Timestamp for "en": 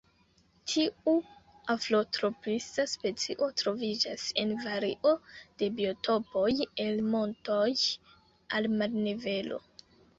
4.45-4.57